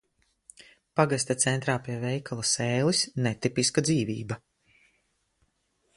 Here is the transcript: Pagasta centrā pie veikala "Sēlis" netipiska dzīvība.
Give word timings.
Pagasta 0.99 1.35
centrā 1.43 1.75
pie 1.89 1.99
veikala 2.05 2.47
"Sēlis" 2.53 3.05
netipiska 3.27 3.87
dzīvība. 3.91 4.43